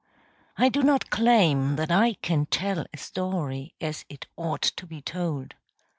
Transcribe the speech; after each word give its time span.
I 0.57 0.69
do 0.69 0.81
not 0.81 1.11
claim 1.11 1.75
that 1.75 1.91
I 1.91 2.15
can 2.23 2.47
tell 2.47 2.87
a 2.91 2.97
story 2.97 3.75
as 3.79 4.03
it 4.09 4.25
ought 4.35 4.63
to 4.63 4.87
be 4.87 4.99
told. 4.99 5.53